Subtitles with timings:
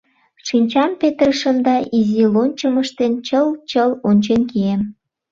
[0.47, 4.81] Шинчам петырышым да, изи лончым ыштен, чыл-чыл ончен кием.